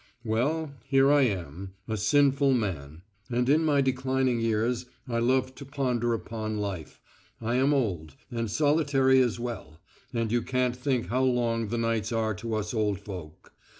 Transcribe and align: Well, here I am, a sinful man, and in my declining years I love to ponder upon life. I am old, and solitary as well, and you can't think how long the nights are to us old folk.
Well, 0.23 0.73
here 0.83 1.11
I 1.11 1.21
am, 1.27 1.75
a 1.87 1.95
sinful 1.95 2.53
man, 2.53 3.03
and 3.29 3.47
in 3.47 3.63
my 3.63 3.81
declining 3.81 4.39
years 4.39 4.87
I 5.07 5.19
love 5.19 5.53
to 5.53 5.63
ponder 5.63 6.15
upon 6.15 6.57
life. 6.57 6.99
I 7.39 7.57
am 7.57 7.71
old, 7.71 8.15
and 8.31 8.49
solitary 8.49 9.21
as 9.21 9.39
well, 9.39 9.79
and 10.11 10.31
you 10.31 10.41
can't 10.41 10.75
think 10.75 11.09
how 11.09 11.21
long 11.21 11.67
the 11.67 11.77
nights 11.77 12.11
are 12.11 12.33
to 12.33 12.55
us 12.55 12.73
old 12.73 12.99
folk. 12.99 13.53